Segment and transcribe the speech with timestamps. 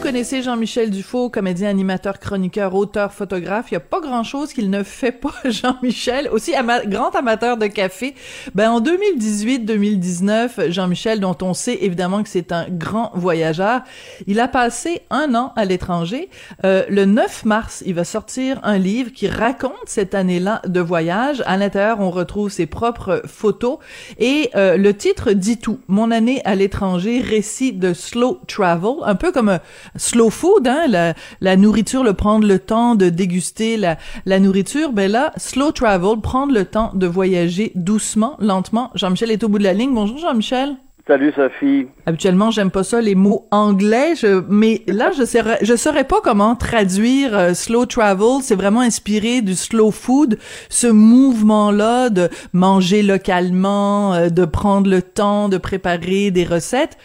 [0.00, 3.66] connaissez Jean-Michel Dufault, comédien, animateur, chroniqueur, auteur, photographe.
[3.70, 6.28] Il n'y a pas grand-chose qu'il ne fait pas, Jean-Michel.
[6.32, 6.52] Aussi
[6.86, 8.14] grand amateur de café.
[8.54, 13.82] Ben, en 2018-2019, Jean-Michel, dont on sait évidemment que c'est un grand voyageur,
[14.26, 16.30] il a passé un an à l'étranger.
[16.64, 21.42] Euh, le 9 mars, il va sortir un livre qui raconte cette année-là de voyage.
[21.46, 23.78] À l'intérieur, on retrouve ses propres photos.
[24.18, 25.80] Et euh, le titre dit tout.
[25.88, 28.94] Mon année à l'étranger, récit de slow travel.
[29.04, 29.58] Un peu comme
[29.96, 34.92] slow food, hein, la, la, nourriture, le prendre le temps de déguster la, la nourriture,
[34.92, 38.90] ben là, slow travel, prendre le temps de voyager doucement, lentement.
[38.94, 39.94] Jean-Michel est au bout de la ligne.
[39.94, 40.76] Bonjour Jean-Michel.
[41.10, 41.88] Salut Sophie.
[42.06, 46.20] Habituellement, j'aime pas ça les mots anglais, je, mais là je saurais je saurais pas
[46.22, 50.38] comment traduire euh, slow travel, c'est vraiment inspiré du slow food,
[50.68, 56.96] ce mouvement là de manger localement, euh, de prendre le temps de préparer des recettes.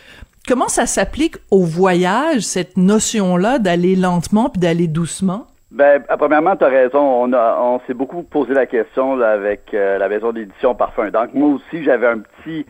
[0.47, 5.47] Comment ça s'applique au voyage, cette notion-là d'aller lentement puis d'aller doucement?
[5.71, 6.99] Ben, premièrement, tu as raison.
[6.99, 11.09] On, on s'est beaucoup posé la question avec euh, la maison d'édition Parfum.
[11.09, 12.65] Donc, moi aussi, j'avais un petit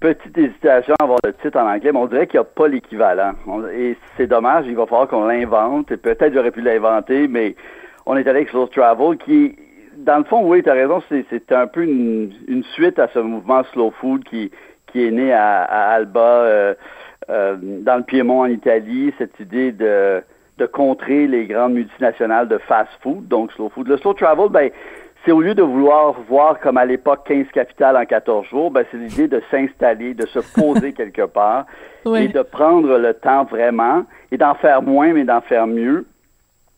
[0.00, 2.68] petite hésitation à avoir le titre en anglais, mais on dirait qu'il n'y a pas
[2.68, 3.32] l'équivalent.
[3.74, 5.90] Et c'est dommage, il va falloir qu'on l'invente.
[5.92, 7.54] Et peut-être j'aurais pu l'inventer, mais
[8.06, 9.56] on est allé avec Slow Travel, qui,
[9.98, 13.18] dans le fond, oui, tu as raison, c'est un peu une, une, suite à ce
[13.18, 14.50] mouvement Slow Food qui,
[14.88, 16.74] qui est né à, à Alba, euh,
[17.30, 20.22] euh, dans le Piémont en Italie, cette idée de,
[20.58, 23.88] de contrer les grandes multinationales de fast-food, donc slow food.
[23.88, 24.70] Le slow travel, ben,
[25.24, 28.84] c'est au lieu de vouloir voir comme à l'époque 15 capitales en 14 jours, ben,
[28.90, 31.66] c'est l'idée de s'installer, de se poser quelque part
[32.06, 32.24] oui.
[32.24, 36.06] et de prendre le temps vraiment et d'en faire moins, mais d'en faire mieux.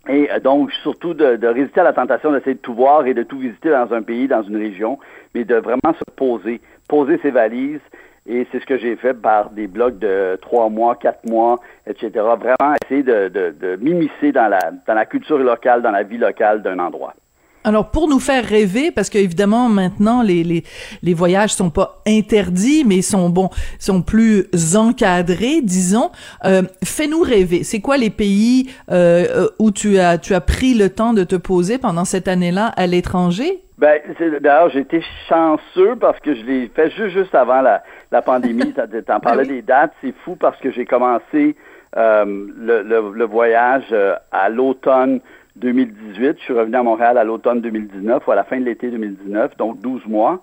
[0.09, 3.23] Et donc, surtout de, de résister à la tentation d'essayer de tout voir et de
[3.23, 4.99] tout visiter dans un pays, dans une région,
[5.35, 6.61] mais de vraiment se poser,
[6.95, 7.87] poser ses valises.
[8.27, 12.11] Et c'est ce que j'ai fait par des blocs de trois mois, quatre mois, etc.
[12.15, 16.19] Vraiment essayer de, de, de m'immiscer dans la, dans la culture locale, dans la vie
[16.19, 17.15] locale d'un endroit.
[17.63, 20.65] Alors pour nous faire rêver, parce qu'évidemment maintenant les, les
[21.03, 24.47] les voyages sont pas interdits, mais sont bon sont plus
[24.77, 26.11] encadrés, disons.
[26.47, 27.63] Euh, Fais-nous rêver.
[27.65, 31.37] C'est quoi les pays euh, où tu as tu as pris le temps de te
[31.37, 33.63] poser pendant cette année-là à l'étranger?
[33.81, 33.99] Ben,
[34.43, 37.83] d'ailleurs, j'ai été chanceux parce que je l'ai fait juste, juste avant la,
[38.13, 38.75] la pandémie.
[39.07, 41.57] T'en parlais des dates, c'est fou parce que j'ai commencé
[41.97, 45.21] euh, le, le, le, voyage euh, à l'automne
[45.57, 46.37] 2018.
[46.39, 49.57] Je suis revenu à Montréal à l'automne 2019 ou à la fin de l'été 2019,
[49.57, 50.43] donc 12 mois.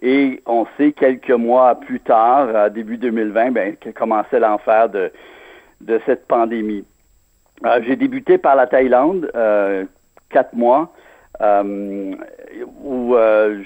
[0.00, 5.12] Et on sait quelques mois plus tard, à début 2020, ben, que commençait l'enfer de,
[5.82, 6.86] de cette pandémie.
[7.66, 9.30] Euh, j'ai débuté par la Thaïlande,
[10.30, 10.90] quatre mois,
[11.40, 12.14] euh,
[12.84, 13.62] où, euh,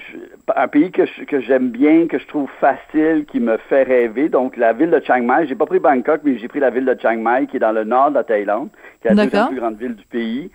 [0.54, 4.28] un pays que, je, que j'aime bien, que je trouve facile, qui me fait rêver.
[4.28, 5.46] Donc, la ville de Chiang Mai.
[5.46, 7.72] J'ai pas pris Bangkok, mais j'ai pris la ville de Chiang Mai, qui est dans
[7.72, 8.68] le nord de la Thaïlande,
[9.00, 10.50] qui est la deuxième plus grande ville du pays.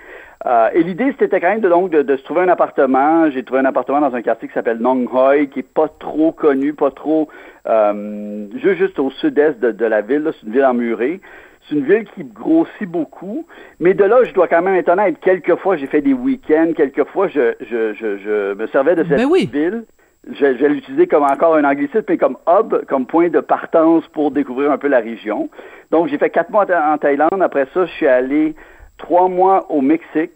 [0.45, 3.29] Euh, et l'idée, c'était quand même de, donc de, de, se trouver un appartement.
[3.29, 6.31] J'ai trouvé un appartement dans un quartier qui s'appelle Nong Hoi, qui est pas trop
[6.31, 7.27] connu, pas trop
[7.67, 10.31] euh, juste, juste au sud-est de, de la ville.
[10.39, 11.19] C'est une ville emmurée.
[11.69, 13.45] C'est une ville qui grossit beaucoup,
[13.79, 15.17] mais de là, je dois quand même être honnête.
[15.21, 19.27] Quelquefois, j'ai fait des week-ends, quelquefois, je, je, je, je me servais de cette ben
[19.29, 19.49] oui.
[19.51, 19.83] ville.
[20.31, 24.31] Je, vais l'utiliser comme encore un anglicisme, mais comme hub, comme point de partance pour
[24.31, 25.49] découvrir un peu la région.
[25.91, 27.41] Donc, j'ai fait quatre mois en Thaïlande.
[27.41, 28.55] Après ça, je suis allé
[28.97, 30.33] trois mois au Mexique,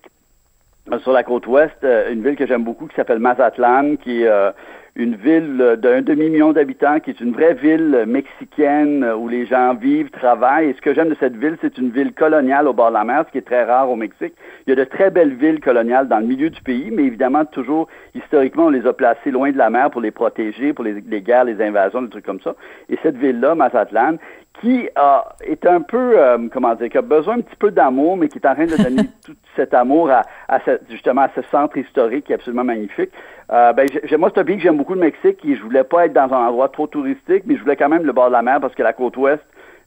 [1.02, 1.76] sur la côte ouest,
[2.12, 4.52] une ville que j'aime beaucoup qui s'appelle Mazatlan, qui est euh,
[4.96, 10.12] une ville d'un demi-million d'habitants qui est une vraie ville mexicaine où les gens vivent,
[10.12, 10.70] travaillent.
[10.70, 13.04] Et ce que j'aime de cette ville, c'est une ville coloniale au bord de la
[13.04, 14.34] mer, ce qui est très rare au Mexique.
[14.68, 17.44] Il y a de très belles villes coloniales dans le milieu du pays, mais évidemment,
[17.44, 21.02] toujours, historiquement, on les a placées loin de la mer pour les protéger, pour les,
[21.02, 22.54] les guerres, les invasions, des trucs comme ça.
[22.88, 24.18] Et cette ville-là, Mazatlan,
[24.62, 28.18] qui a, est un peu, euh, comment dire, qui a besoin un petit peu d'amour,
[28.18, 31.42] mais qui est en train de donner tout cet amour à, à justement à ce
[31.50, 33.10] centre historique qui est absolument magnifique.
[33.54, 36.06] Euh, ben, moi, c'est un pays que j'aime beaucoup, le Mexique, et je voulais pas
[36.06, 38.42] être dans un endroit trop touristique, mais je voulais quand même le bord de la
[38.42, 39.44] mer parce que la côte ouest,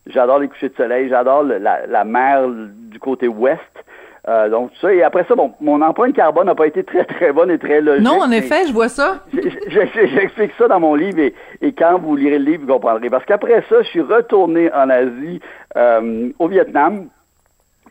[0.06, 3.60] j'adore les couchers de soleil, j'adore la, la mer du côté ouest.
[4.28, 7.32] Euh, donc ça et après ça bon mon empreinte carbone n'a pas été très très
[7.32, 8.04] bonne et très logique.
[8.04, 9.22] Non en effet je vois ça.
[9.68, 13.24] J'explique ça dans mon livre et, et, quand vous lirez le livre vous comprendrez parce
[13.24, 15.40] qu'après ça je suis retourné en Asie
[15.76, 17.06] euh, au Vietnam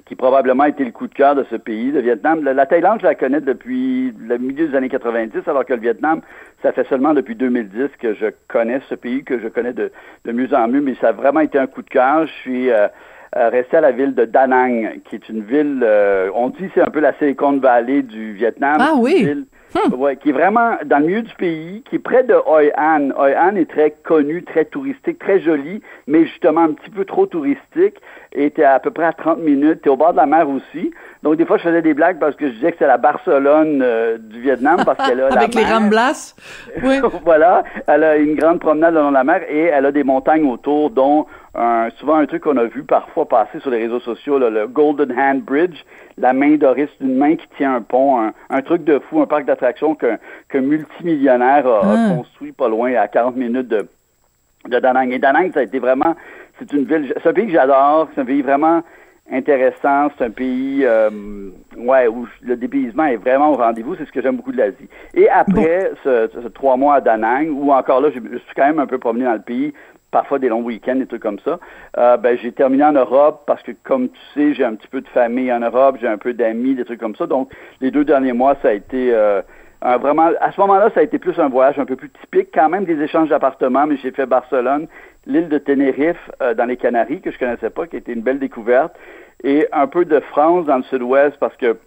[0.06, 2.44] qui probablement a été le coup de cœur de ce pays, le Vietnam.
[2.44, 6.22] La, Thaïlande, je la connais depuis le milieu des années 90, alors que le Vietnam,
[6.62, 9.92] ça fait seulement depuis 2010 que je connais ce pays, que je connais de,
[10.26, 12.28] de mieux en mieux, mais ça a vraiment été un coup de cœur.
[12.28, 12.88] Je suis euh,
[13.36, 16.70] euh, resté à la ville de Da Nang, qui est une ville, euh, on dit
[16.76, 18.78] c'est un peu la Silicon Valley du Vietnam.
[18.80, 19.46] Ah oui.
[19.76, 20.16] Hmm.
[20.22, 23.10] qui est vraiment dans le milieu du pays, qui est près de Hoi An.
[23.18, 27.26] Hoi An est très connu, très touristique, très joli, mais justement un petit peu trop
[27.26, 28.00] touristique.
[28.32, 29.82] Et t'es à peu près à 30 minutes.
[29.82, 30.92] T'es au bord de la mer aussi.
[31.26, 33.82] Donc des fois, je faisais des blagues parce que je disais que c'est la Barcelone
[33.82, 36.36] euh, du Vietnam parce qu'elle a Avec les Ramblas?
[36.84, 37.00] Oui.
[37.24, 37.64] voilà.
[37.88, 41.26] Elle a une grande promenade dans la mer et elle a des montagnes autour, dont
[41.98, 45.42] souvent un truc qu'on a vu parfois passer sur les réseaux sociaux, le Golden Hand
[45.42, 45.84] Bridge,
[46.20, 49.46] la main doris d'une main qui tient un pont, un, truc de fou, un parc
[49.46, 52.16] d'attractions qu'un multimillionnaire a, ah.
[52.18, 53.88] construit pas loin, à 40 minutes de,
[54.68, 55.12] de Danang.
[55.12, 56.16] Et Danang, ça a été vraiment,
[56.60, 58.84] c'est une ville, c'est un pays que j'adore, c'est un pays vraiment
[59.32, 61.10] intéressant, c'est un pays euh,
[61.78, 64.88] ouais, où le dépaysement est vraiment au rendez-vous, c'est ce que j'aime beaucoup de l'Asie.
[65.14, 68.80] Et après ce, trois mois à Danang, où encore là, je, je suis quand même
[68.80, 69.74] un peu promené dans le pays,
[70.16, 71.60] parfois des longs week-ends, des trucs comme ça.
[71.98, 75.02] Euh, ben, j'ai terminé en Europe parce que, comme tu sais, j'ai un petit peu
[75.02, 77.28] de famille en Europe, j'ai un peu d'amis, des trucs comme ça.
[77.28, 77.52] Donc,
[77.82, 79.42] les deux derniers mois, ça a été euh,
[80.00, 80.30] vraiment.
[80.40, 82.86] À ce moment-là, ça a été plus un voyage un peu plus typique, quand même
[82.86, 84.88] des échanges d'appartements, mais j'ai fait Barcelone,
[85.26, 88.22] l'île de Tenerife euh, dans les Canaries que je connaissais pas, qui a été une
[88.22, 88.96] belle découverte,
[89.44, 91.78] et un peu de France dans le Sud-Ouest parce que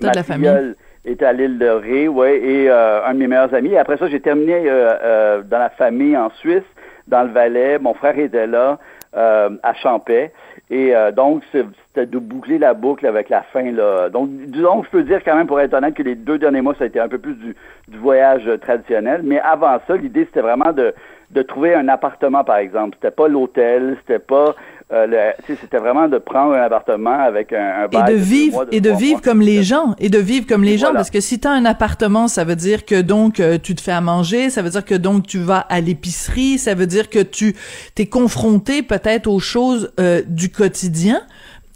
[0.00, 0.74] ma la famille
[1.04, 3.70] était à l'île de Ré, ouais, et un de mes meilleurs amis.
[3.70, 6.64] Et après ça, j'ai terminé dans la famille en Suisse
[7.06, 7.78] dans le Valais.
[7.78, 8.78] Mon frère était là
[9.16, 10.32] euh, à Champais.
[10.68, 13.70] Et euh, donc, c'était de boucler la boucle avec la fin.
[13.70, 14.08] Là.
[14.08, 16.74] Donc, disons, je peux dire quand même, pour être honnête, que les deux derniers mois,
[16.74, 17.54] ça a été un peu plus du,
[17.88, 19.20] du voyage traditionnel.
[19.22, 20.92] Mais avant ça, l'idée, c'était vraiment de,
[21.30, 22.96] de trouver un appartement, par exemple.
[23.00, 24.54] C'était pas l'hôtel, c'était pas
[24.92, 28.90] euh, c'était vraiment de prendre un appartement avec un, un et de vivre et de
[28.90, 31.50] vivre comme les gens et de vivre comme les gens parce que si tu as
[31.50, 34.70] un appartement ça veut dire que donc euh, tu te fais à manger ça veut
[34.70, 37.56] dire que donc tu vas à l'épicerie ça veut dire que tu
[37.96, 41.20] t'es confronté peut-être aux choses euh, du quotidien.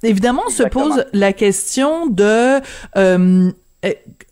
[0.05, 2.61] Évidemment on se pose la question de
[2.97, 3.51] euh,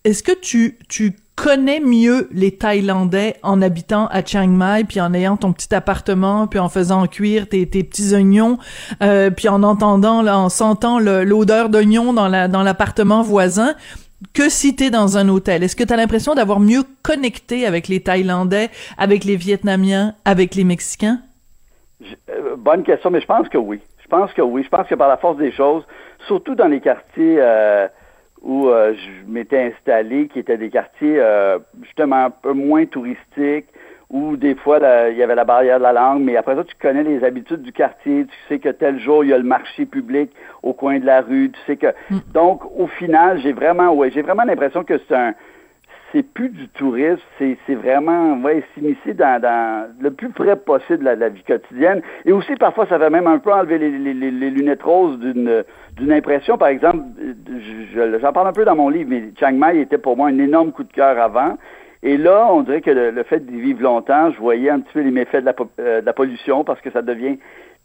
[0.05, 5.15] est-ce que tu tu connais mieux les Thaïlandais en habitant à Chiang Mai, puis en
[5.15, 8.59] ayant ton petit appartement, puis en faisant cuire tes, tes petits oignons,
[9.03, 13.75] euh, puis en entendant, là, en sentant l'odeur d'oignons dans la dans l'appartement voisin,
[14.35, 15.63] que si t'es dans un hôtel?
[15.63, 20.55] Est-ce que tu as l'impression d'avoir mieux connecté avec les Thaïlandais, avec les Vietnamiens, avec
[20.55, 21.21] les Mexicains?
[22.31, 23.81] Euh, bonne question, mais je pense que oui.
[24.03, 24.63] Je pense que oui.
[24.65, 25.85] Je pense que par la force des choses,
[26.27, 27.87] surtout dans les quartiers euh,
[28.43, 33.67] où euh, je m'étais installé, qui étaient des quartiers euh, justement un peu moins touristiques,
[34.11, 34.79] où des fois
[35.11, 37.63] il y avait la barrière de la langue, mais après ça, tu connais les habitudes
[37.63, 40.31] du quartier, tu sais que tel jour, il y a le marché public
[40.63, 41.89] au coin de la rue, tu sais que.
[42.11, 42.19] Mm.
[42.33, 45.35] Donc, au final, j'ai vraiment, ouais, j'ai vraiment l'impression que c'est un
[46.13, 51.29] c'est plus du tourisme, c'est, vraiment ouais, s'immiscer dans, le plus près possible de la,
[51.29, 52.01] vie quotidienne.
[52.25, 53.91] Et aussi, parfois, ça va même un peu enlever les,
[54.51, 55.65] lunettes roses d'une,
[56.11, 56.57] impression.
[56.57, 57.05] Par exemple,
[57.95, 60.39] je, j'en parle un peu dans mon livre, mais Chiang Mai était pour moi un
[60.39, 61.57] énorme coup de cœur avant.
[62.03, 65.01] Et là, on dirait que le, fait d'y vivre longtemps, je voyais un petit peu
[65.01, 67.39] les méfaits de la, euh, pollution parce que ça devient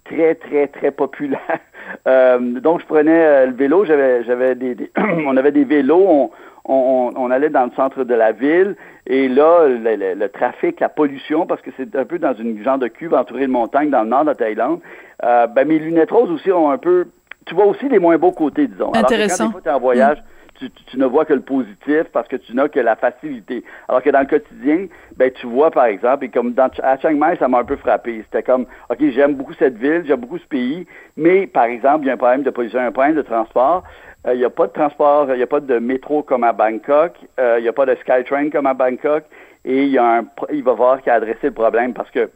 [0.05, 1.39] très, très, très populaire.
[2.07, 4.75] Euh, donc, je prenais euh, le vélo, j'avais, j'avais des,
[5.27, 6.31] on avait des vélos, on,
[6.65, 11.61] on, allait dans le centre de la ville et là, le, trafic, la pollution, parce
[11.61, 14.23] que c'est un peu dans une genre de cuve entourée de montagnes dans le nord
[14.23, 14.79] de la Thaïlande,
[15.23, 17.07] euh, ben, mes lunettes roses aussi ont un peu...
[17.45, 18.91] Tu vois aussi les moins beaux côtés, disons.
[18.93, 19.45] Intéressant.
[19.45, 20.17] Alors que quand tu es en voyage,
[20.61, 20.67] mm.
[20.87, 23.65] tu, ne vois que le positif parce que tu n'as que la facilité.
[23.89, 24.85] Alors que dans le quotidien,
[25.17, 27.75] ben tu vois par exemple, et comme dans, à Chiang Mai, ça m'a un peu
[27.75, 28.23] frappé.
[28.23, 32.07] C'était comme, ok, j'aime beaucoup cette ville, j'aime beaucoup ce pays, mais par exemple, il
[32.07, 33.83] y a un problème de pollution, un problème de transport.
[34.25, 36.53] Il euh, n'y a pas de transport, il n'y a pas de métro comme à
[36.53, 39.25] Bangkok, il euh, n'y a pas de Skytrain comme à Bangkok.
[39.65, 42.29] et il, y a un, il va voir qu'il a adressé le problème parce que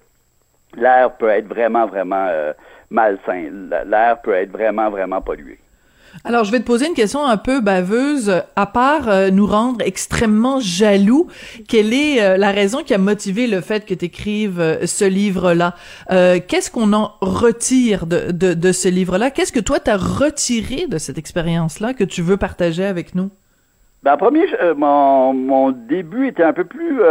[0.75, 2.53] l'air peut être vraiment, vraiment euh,
[2.89, 3.50] malsain.
[3.86, 5.58] L'air peut être vraiment, vraiment pollué.
[6.24, 8.44] Alors, je vais te poser une question un peu baveuse.
[8.56, 11.28] À part euh, nous rendre extrêmement jaloux,
[11.68, 15.76] quelle est euh, la raison qui a motivé le fait que tu écrives ce livre-là?
[16.10, 19.32] Qu'est-ce qu'on en retire de, de, ce livre-là?
[19.32, 23.30] Qu'est-ce que toi, tu as retiré de cette expérience-là que tu veux partager avec nous?
[24.04, 24.46] Ben, premier,
[24.76, 27.02] mon, mon début était un peu plus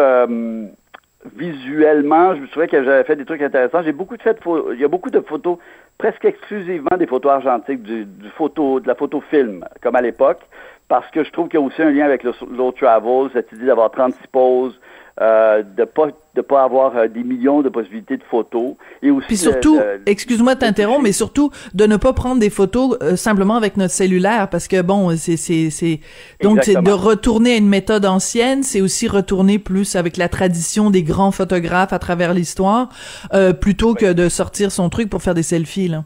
[1.35, 3.83] visuellement, je me souviens que j'avais fait des trucs intéressants.
[3.83, 4.39] J'ai beaucoup de fait,
[4.73, 5.59] il y a beaucoup de photos,
[5.99, 10.41] presque exclusivement des photos argentiques, du, du photo, de la photo film, comme à l'époque,
[10.89, 13.51] parce que je trouve qu'il y a aussi un lien avec le low travel, cette
[13.53, 14.79] idée d'avoir 36 poses,
[15.21, 19.27] euh, de pas de pas avoir euh, des millions de possibilités de photos et aussi
[19.27, 23.57] puis surtout excuse-moi de t'interrompre mais surtout de ne pas prendre des photos euh, simplement
[23.57, 26.01] avec notre cellulaire parce que bon c'est c'est c'est
[26.43, 30.91] donc c'est de retourner à une méthode ancienne c'est aussi retourner plus avec la tradition
[30.91, 32.91] des grands photographes à travers l'histoire
[33.33, 36.05] euh, plutôt que de sortir son truc pour faire des selfies là.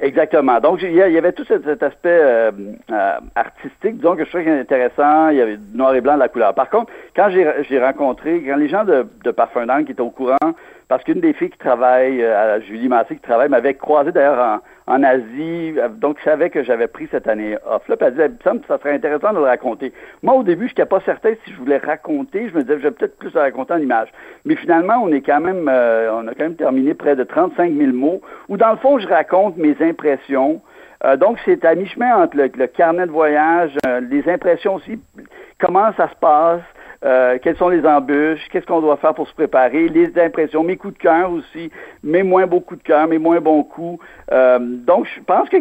[0.00, 0.60] Exactement.
[0.60, 2.52] Donc, il y avait tout cet, aspect euh,
[2.92, 5.30] euh, artistique, disons, que je trouvais intéressant.
[5.30, 6.54] Il y avait noir et blanc de la couleur.
[6.54, 10.36] Par contre, quand j'ai rencontré, quand les gens de, de Parfum qui étaient au courant
[10.88, 14.58] parce qu'une des filles qui travaille, euh, Julie Massé, qui travaille, m'avait croisé d'ailleurs en,
[14.88, 17.86] en, Asie, donc savait que j'avais pris cette année off.
[17.88, 19.92] Là, puis elle disait, ça, serait intéressant de le raconter.
[20.22, 22.48] Moi, au début, je n'étais pas certain si je voulais raconter.
[22.48, 24.08] Je me disais, je vais peut-être plus le raconter en images.
[24.44, 27.72] Mais finalement, on est quand même, euh, on a quand même terminé près de 35
[27.72, 30.60] 000 mots, où dans le fond, je raconte mes impressions.
[31.04, 34.98] Euh, donc, c'est à mi-chemin entre le, carnet de voyage, euh, les impressions aussi,
[35.58, 36.62] comment ça se passe,
[37.04, 40.76] euh, quelles sont les embûches, qu'est-ce qu'on doit faire pour se préparer, les impressions, mes
[40.76, 41.70] coups de cœur aussi,
[42.02, 44.04] mes moins beaux coups de cœur, mes moins bons coups.
[44.32, 45.58] Euh, donc, je pense que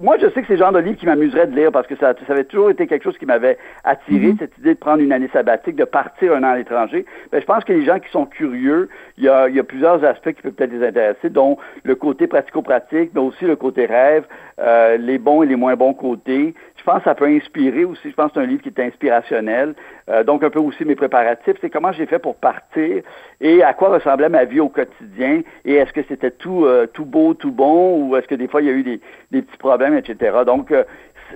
[0.00, 1.96] moi, je sais que c'est le genre de livre qui m'amuserait de lire parce que
[1.96, 4.38] ça, ça avait toujours été quelque chose qui m'avait attiré, mm-hmm.
[4.38, 7.04] cette idée de prendre une année sabbatique, de partir un an à l'étranger.
[7.30, 9.64] Ben, je pense que les gens qui sont curieux, il y a, il y a
[9.64, 13.86] plusieurs aspects qui peuvent peut-être les intéresser, dont le côté pratico-pratique, mais aussi le côté
[13.86, 14.24] rêve,
[14.58, 16.54] euh, les bons et les moins bons côtés.
[16.76, 18.10] Je pense que ça peut inspirer aussi.
[18.10, 19.74] Je pense que c'est un livre qui est inspirationnel.
[20.10, 21.56] Euh, donc, un peu aussi mes préparatifs.
[21.60, 23.02] C'est comment j'ai fait pour partir
[23.40, 25.42] et à quoi ressemblait ma vie au quotidien.
[25.64, 28.60] Et est-ce que c'était tout, euh, tout beau, tout bon ou est-ce que des fois,
[28.60, 30.38] il y a eu des, des petits problèmes, etc.
[30.46, 30.84] Donc, euh,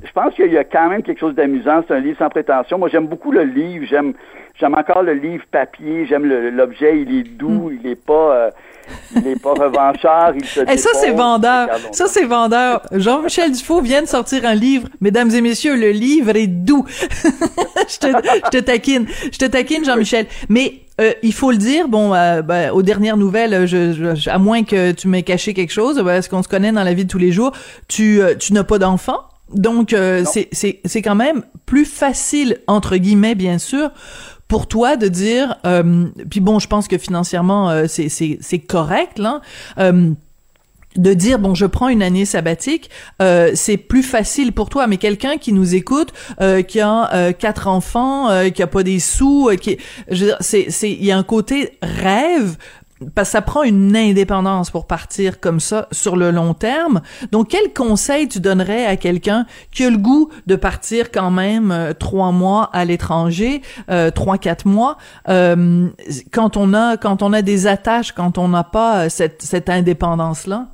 [0.04, 1.82] je pense qu'il y a quand même quelque chose d'amusant.
[1.86, 2.78] C'est un livre sans prétention.
[2.78, 3.86] Moi, j'aime beaucoup le livre.
[3.88, 4.14] J'aime,
[4.54, 6.06] j'aime encore le livre papier.
[6.06, 7.00] J'aime l'objet.
[7.02, 7.70] Il est doux.
[7.70, 7.78] Mm.
[7.80, 8.50] Il n'est pas,
[9.14, 11.68] il n'est pas revanchard, il se Et ça, c'est vendeur.
[11.92, 12.82] Ça, c'est vendeur.
[12.92, 14.88] Jean-Michel Dufault vient de sortir un livre.
[15.00, 16.84] Mesdames et messieurs, le livre est doux.
[16.90, 19.06] je, te, je te taquine.
[19.32, 20.26] Je te taquine, Jean-Michel.
[20.48, 24.64] Mais euh, il faut le dire, bon, euh, ben, aux dernières nouvelles, je, à moins
[24.64, 27.18] que tu m'aies caché quelque chose, parce qu'on se connaît dans la vie de tous
[27.18, 27.52] les jours,
[27.88, 29.20] tu, euh, tu n'as pas d'enfant?
[29.54, 33.90] Donc, c'est, c'est, c'est quand même plus facile, entre guillemets, bien sûr,
[34.48, 39.18] pour toi de dire, euh, puis bon, je pense que financièrement euh, c'est c'est correct
[39.18, 39.42] là.
[39.78, 40.10] Euh,
[40.96, 42.90] de dire bon je prends une année sabbatique
[43.20, 47.32] euh, c'est plus facile pour toi mais quelqu'un qui nous écoute euh, qui a euh,
[47.32, 49.76] quatre enfants qui a pas des sous qui
[50.40, 52.56] c'est c'est il y a un côté rêve
[53.14, 57.00] parce que ça prend une indépendance pour partir comme ça sur le long terme.
[57.32, 61.70] Donc, quel conseil tu donnerais à quelqu'un qui a le goût de partir quand même
[61.70, 64.96] euh, trois mois à l'étranger, euh, trois quatre mois,
[65.28, 65.86] euh,
[66.32, 70.46] quand on a quand on a des attaches, quand on n'a pas cette, cette indépendance
[70.46, 70.66] là?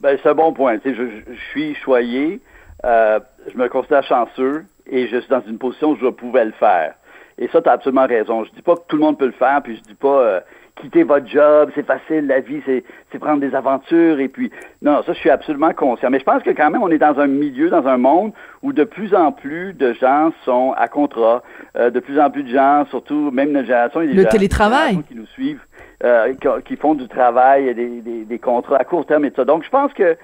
[0.00, 0.78] Ben c'est un bon point.
[0.84, 2.40] je, je, suis choyé,
[2.84, 6.94] je me considère chanceux et je suis dans une position où je pouvais le faire.
[7.38, 8.44] Et ça, tu absolument raison.
[8.44, 10.42] Je dis pas que tout le monde peut le faire, puis je dis pas
[10.80, 14.50] quitter votre job, c'est facile, la vie, c'est, c'est prendre des aventures, et puis,
[14.82, 16.10] non, ça, je suis absolument conscient.
[16.10, 18.72] Mais je pense que quand même, on est dans un milieu, dans un monde où
[18.72, 21.42] de plus en plus de gens sont à contrat,
[21.76, 24.28] euh, de plus en plus de gens, surtout, même notre génération, il y a le
[24.28, 25.62] télétravail qui nous suivent,
[26.04, 29.44] euh, qui, font du travail, des, des, des contrats à court terme et tout ça.
[29.44, 30.16] Donc, je pense que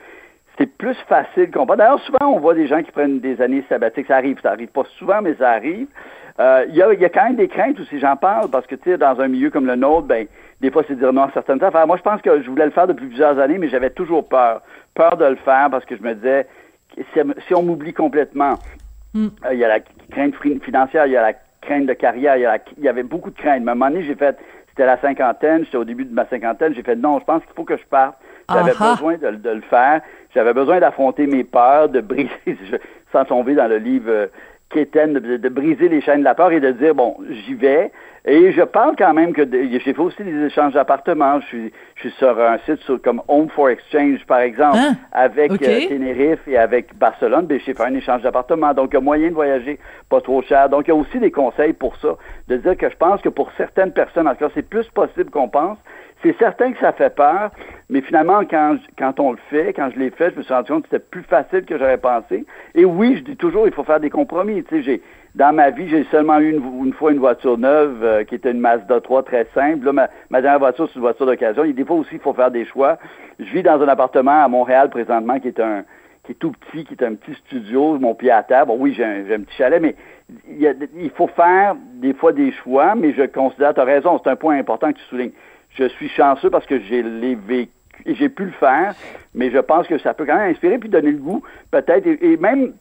[0.59, 1.77] c'est plus facile qu'on pas.
[1.77, 4.07] D'ailleurs, souvent, on voit des gens qui prennent des années sabbatiques.
[4.07, 5.87] Ça arrive, ça arrive pas souvent, mais ça arrive.
[6.41, 8.75] Euh, il y, a, y, a, quand même des craintes aussi, j'en parle, parce que,
[8.75, 10.27] tu sais, dans un milieu comme le nôtre, ben,
[10.63, 11.87] des fois, c'est dire non à certaines affaires.
[11.89, 14.63] Moi, je pense que je voulais le faire depuis plusieurs années, mais j'avais toujours peur.
[14.95, 16.47] Peur de le faire parce que je me disais,
[17.47, 18.55] si, on m'oublie complètement,
[19.13, 19.27] hmm.
[19.45, 22.85] euh, il y a la crainte financière, il y a la crainte de carrière, il
[22.85, 23.67] y, avait beaucoup de craintes.
[23.67, 24.39] À un moment donné, j'ai fait,
[24.69, 27.55] c'était la cinquantaine, j'étais au début de ma cinquantaine, j'ai fait non, je pense qu'il
[27.55, 28.17] faut que je parte.
[28.49, 30.03] J'avais besoin de, de, le faire.
[30.35, 32.31] J'avais besoin d'affronter mes peurs, de briser,
[33.13, 34.27] sans tomber dans le livre euh,
[34.75, 37.91] de, de, briser les chaînes de la peur et de dire, bon, j'y vais.
[38.25, 41.41] Et je parle quand même que j'ai fait aussi des échanges d'appartements.
[41.41, 45.51] Je suis, je suis sur un site comme Home for Exchange, par exemple, Ah, avec
[45.51, 45.63] ok.
[45.63, 47.47] euh, Tenerife et avec Barcelone.
[47.47, 48.75] Ben, j'ai fait un échange d'appartements.
[48.75, 50.69] Donc, il y a moyen de voyager pas trop cher.
[50.69, 52.17] Donc, il y a aussi des conseils pour ça.
[52.47, 55.31] De dire que je pense que pour certaines personnes, en tout cas, c'est plus possible
[55.31, 55.79] qu'on pense.
[56.23, 57.51] C'est certain que ça fait peur,
[57.91, 60.55] mais finalement, quand, je- quand on le fait, quand je l'ai fait, je me suis
[60.55, 62.47] rendu compte que c'était plus facile que j'aurais pensé.
[62.77, 64.63] Et oui, je dis toujours, il faut faire des compromis.
[64.63, 65.03] Tu sais, j'ai,
[65.35, 68.51] dans ma vie, j'ai seulement eu une, une fois une voiture neuve euh, qui était
[68.51, 69.87] une Mazda 3 très simple.
[69.87, 71.65] Là, ma, ma dernière voiture, c'est une voiture d'occasion.
[71.65, 72.99] Et des fois aussi, il faut faire des choix.
[73.39, 75.85] Je vis dans un appartement à Montréal présentement qui est un
[76.25, 78.67] qui est tout petit, qui est un petit studio, mon pied à terre.
[78.67, 79.97] Bon, oui, j'ai un, un petit chalet, mais
[80.49, 83.85] il, y a- il faut faire des fois des choix, mais je considère, tu as
[83.85, 85.33] raison, c'est un point important que tu soulignes.
[85.71, 87.71] Je suis chanceux parce que j'ai l'ai vécu
[88.07, 88.95] j'ai pu le faire,
[89.35, 92.37] mais je pense que ça peut quand même inspirer puis donner le goût, peut-être, et
[92.37, 92.73] même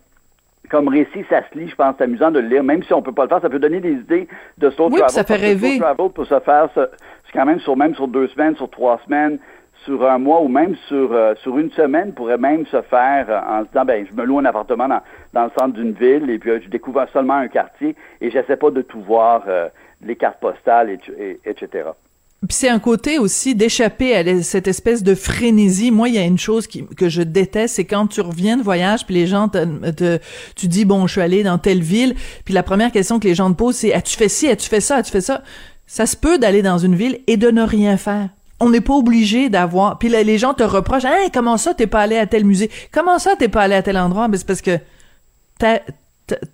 [0.71, 3.01] comme récit, ça se lit, je pense, c'est amusant de le lire, même si on
[3.01, 5.09] peut pas le faire, ça peut donner des idées de slow Oui, travel.
[5.11, 5.79] ça fait slow rêver.
[5.79, 9.37] travel pour se faire, c'est quand même sur même sur deux semaines, sur trois semaines,
[9.85, 13.39] sur un mois ou même sur euh, sur une semaine pourrait même se faire euh,
[13.39, 15.01] en se disant ben je me loue un appartement dans,
[15.33, 18.57] dans le centre d'une ville et puis euh, je découvre seulement un quartier et j'essaie
[18.57, 19.69] pas de tout voir euh,
[20.05, 21.89] les cartes postales et, et- etc.
[22.49, 25.91] C'est un côté aussi d'échapper à cette espèce de frénésie.
[25.91, 29.05] Moi, il y a une chose que je déteste, c'est quand tu reviens de voyage,
[29.05, 30.19] puis les gens te,
[30.55, 33.35] tu dis bon, je suis allé dans telle ville, puis la première question que les
[33.35, 35.43] gens te posent, c'est as-tu fait ci, as-tu fait ça, as-tu fait ça?
[35.85, 38.29] Ça se peut d'aller dans une ville et de ne rien faire.
[38.59, 39.99] On n'est pas obligé d'avoir.
[39.99, 43.19] Puis les gens te reprochent, hein, comment ça t'es pas allé à tel musée, comment
[43.19, 44.79] ça t'es pas allé à tel endroit, Ben, c'est parce que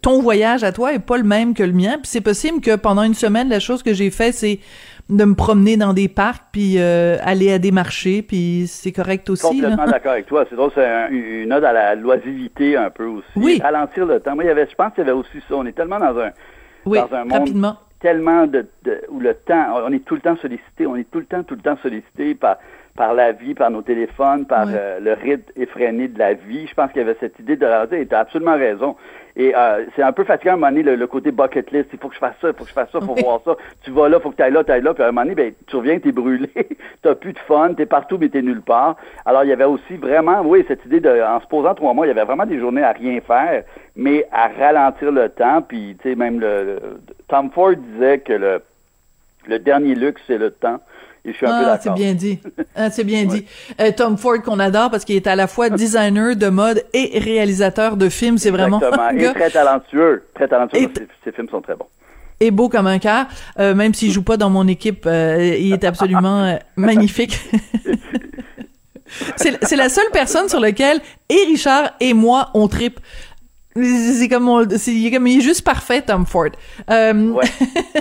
[0.01, 1.93] ton voyage à toi est pas le même que le mien.
[1.93, 4.59] Puis c'est possible que pendant une semaine, la chose que j'ai fait, c'est
[5.09, 9.29] de me promener dans des parcs, puis euh, aller à des marchés, puis c'est correct
[9.29, 9.47] aussi.
[9.47, 10.45] Complètement d'accord avec toi.
[10.49, 13.27] C'est drôle, c'est un- une ode à la loisiveté un peu aussi.
[13.37, 13.59] Oui.
[13.63, 14.35] Ralentir le temps.
[14.35, 15.55] Moi, il y avait, je pense qu'il y avait aussi ça.
[15.55, 16.31] On est tellement dans un
[16.85, 17.77] Oui, dans un monde rapidement.
[18.01, 21.19] tellement de, de- où le temps, on est tout le temps sollicité, on est tout
[21.19, 22.57] le temps, tout le temps sollicité par
[22.97, 26.67] par la vie, par nos téléphones, par euh, le rythme effréné de la vie.
[26.67, 28.95] Je pense qu'il y avait cette idée de ralentir et tu as absolument raison.
[29.39, 31.89] Et euh, c'est un peu fatigant à un moment donné, le, le côté bucket list.
[31.93, 33.21] Il faut que je fasse ça, il faut que je fasse ça, il faut Oui.
[33.23, 33.55] voir ça.
[33.83, 34.95] Tu vas là, il faut que tu ailles là, tu ailles là.
[34.95, 36.49] Puis à un moment donné, ben, tu reviens, tu es brûlé,
[37.03, 38.95] tu plus de fun, tu es partout, mais tu nulle part.
[39.25, 42.07] Alors, il y avait aussi vraiment, oui, cette idée de, en se posant trois mois,
[42.07, 43.63] il y avait vraiment des journées à rien faire,
[43.95, 45.61] mais à ralentir le temps.
[45.61, 46.79] Puis, tu sais, même le, le-
[47.27, 48.61] Tom Ford disait que le,
[49.47, 50.79] le dernier luxe, c'est le temps.
[51.25, 51.79] Et je suis un peu Ah, d'accord.
[51.83, 52.39] c'est bien dit.
[52.75, 53.45] Ah, c'est bien dit.
[53.81, 57.19] Euh, Tom Ford qu'on adore parce qu'il est à la fois designer de mode et
[57.19, 58.37] réalisateur de films.
[58.37, 58.79] C'est vraiment
[59.17, 60.23] Et très talentueux.
[60.35, 60.77] Très talentueux.
[60.79, 61.87] Et- Ses, ses films sont très bons.
[62.39, 63.25] et beau comme un cœur.
[63.59, 67.37] Euh, même s'il joue pas dans mon équipe, euh, il est absolument euh, magnifique.
[69.37, 72.99] c'est c'est la seule personne sur laquelle et Richard et moi on tripe.
[73.81, 76.49] C'est comme, on- c'est il est comme il est juste parfait Tom Ford.
[76.89, 77.43] Euh, Ouais.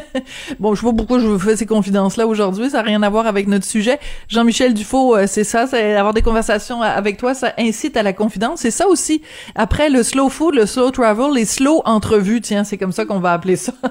[0.59, 3.11] bon, je sais pas pourquoi je vous fais ces confidences-là aujourd'hui, ça n'a rien à
[3.11, 3.99] voir avec notre sujet.
[4.29, 8.13] Jean-Michel Dufault, euh, c'est ça, c'est avoir des conversations avec toi, ça incite à la
[8.13, 8.61] confidence.
[8.61, 9.23] C'est ça aussi.
[9.55, 13.19] Après le slow food, le slow travel, les slow entrevues, tiens, c'est comme ça qu'on
[13.21, 13.73] va appeler ça.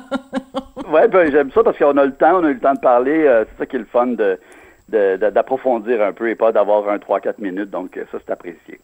[0.91, 2.79] Ouais, ben, j'aime ça parce qu'on a le temps, on a eu le temps de
[2.79, 3.25] parler.
[3.25, 4.37] euh, c'est ça qui est le fun de-
[5.31, 7.71] d'approfondir un peu et pas d'avoir un 3-4 minutes.
[7.71, 8.79] Donc, euh, ça, c'est apprécié.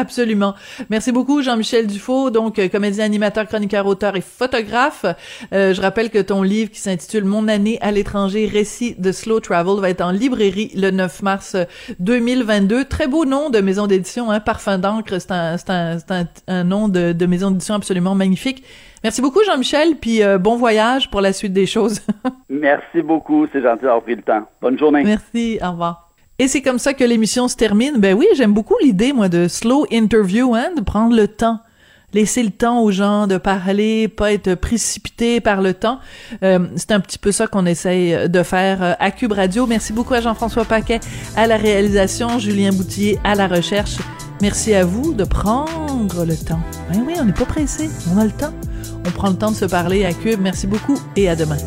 [0.00, 0.54] Absolument.
[0.88, 5.04] Merci beaucoup, Jean-Michel Dufault, donc euh, comédien, animateur, chroniqueur, auteur et photographe.
[5.52, 9.40] Euh, je rappelle que ton livre qui s'intitule Mon année à l'étranger, récit de slow
[9.40, 11.64] travel, va être en librairie le 9 mars euh,
[11.98, 12.86] 2022.
[12.86, 16.26] Très beau nom de maison d'édition, hein, Parfum d'encre, c'est un, c'est un, c'est un,
[16.48, 18.64] un nom de, de maison d'édition absolument magnifique.
[19.02, 22.00] Merci beaucoup, Jean-Michel, puis euh, bon voyage pour la suite des choses.
[22.50, 23.46] Merci beaucoup.
[23.50, 24.42] C'est gentil d'avoir pris le temps.
[24.60, 25.02] Bonne journée.
[25.04, 26.09] Merci, au revoir.
[26.40, 27.98] Et c'est comme ça que l'émission se termine.
[27.98, 31.60] Ben oui, j'aime beaucoup l'idée, moi, de slow interview, hein, de prendre le temps.
[32.14, 36.00] Laisser le temps aux gens de parler, pas être précipité par le temps.
[36.42, 39.66] Euh, c'est un petit peu ça qu'on essaye de faire euh, à Cube Radio.
[39.66, 41.00] Merci beaucoup à Jean-François Paquet
[41.36, 43.98] à la réalisation, Julien Boutillier à la recherche.
[44.40, 46.60] Merci à vous de prendre le temps.
[46.90, 48.54] Ben oui, on n'est pas pressé, on a le temps.
[49.06, 50.40] On prend le temps de se parler à Cube.
[50.40, 51.58] Merci beaucoup et à demain.